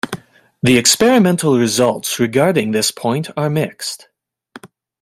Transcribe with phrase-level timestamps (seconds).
[0.63, 4.07] The experimental results regarding this point are mixed.